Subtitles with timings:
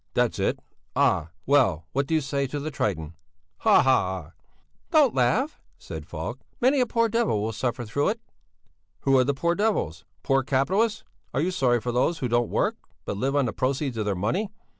[0.15, 0.57] That's it!
[0.95, 1.29] Ah!
[1.45, 3.13] Well and what do you say to the 'Triton'?
[3.59, 4.31] Hahaha!"
[4.89, 8.21] "Don't laugh," said Falk; "many a poor devil will suffer through it."
[9.01, 10.03] "Who are the poor devils?
[10.23, 11.03] Poor capitalists?
[11.35, 14.15] Are you sorry for those who don't work, but live on the proceeds of their
[14.15, 14.49] money?